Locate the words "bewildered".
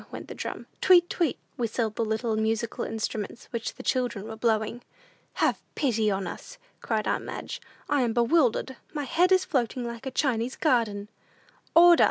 8.13-8.77